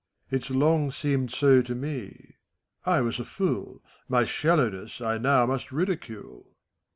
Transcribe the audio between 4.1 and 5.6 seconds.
shallowness I now